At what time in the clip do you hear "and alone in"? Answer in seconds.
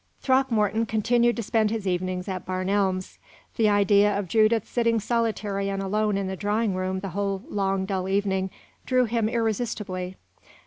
5.69-6.25